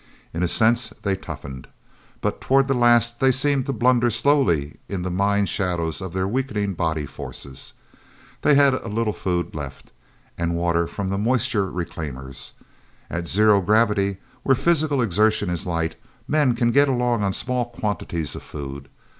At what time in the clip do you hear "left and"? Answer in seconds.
9.53-10.55